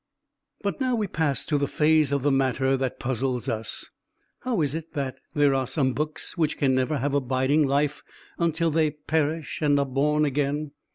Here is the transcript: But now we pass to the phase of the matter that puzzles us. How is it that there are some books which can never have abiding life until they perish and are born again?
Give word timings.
But 0.63 0.81
now 0.81 0.95
we 0.95 1.05
pass 1.05 1.45
to 1.45 1.59
the 1.59 1.67
phase 1.67 2.11
of 2.11 2.23
the 2.23 2.31
matter 2.31 2.75
that 2.75 2.99
puzzles 2.99 3.47
us. 3.47 3.91
How 4.39 4.61
is 4.61 4.73
it 4.73 4.93
that 4.93 5.19
there 5.35 5.53
are 5.53 5.67
some 5.67 5.93
books 5.93 6.35
which 6.35 6.57
can 6.57 6.73
never 6.73 6.97
have 6.97 7.13
abiding 7.13 7.67
life 7.67 8.01
until 8.39 8.71
they 8.71 8.89
perish 8.89 9.61
and 9.61 9.77
are 9.77 9.85
born 9.85 10.25
again? 10.25 10.71